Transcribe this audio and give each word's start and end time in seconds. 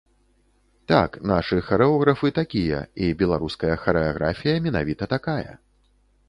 Так, 0.91 1.17
нашы 1.31 1.59
харэографы 1.67 2.31
такія, 2.39 2.79
і 3.09 3.11
беларуская 3.21 3.75
харэаграфія 3.83 4.55
менавіта 4.65 5.03
такая. 5.15 5.51